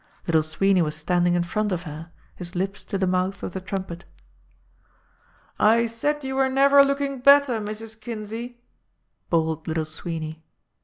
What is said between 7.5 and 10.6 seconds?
Mrs. Kinsey!" bawled Little Sweeney.